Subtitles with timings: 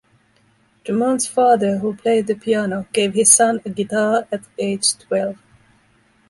[0.83, 5.37] Dumont's father, who played the piano, gave his son a guitar at age twelve.